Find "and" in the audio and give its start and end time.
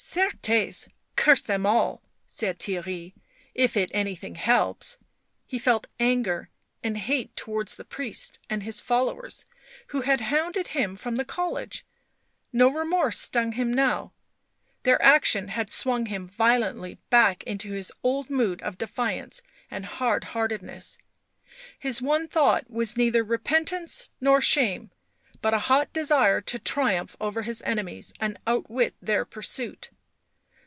6.83-6.97, 8.49-8.61, 19.69-19.85, 28.19-28.37